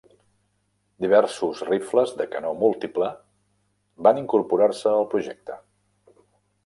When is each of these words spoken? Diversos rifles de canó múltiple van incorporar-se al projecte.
Diversos 1.05 1.59
rifles 1.67 2.15
de 2.21 2.27
canó 2.31 2.53
múltiple 2.63 3.11
van 4.09 4.23
incorporar-se 4.25 4.95
al 4.97 5.07
projecte. 5.13 5.61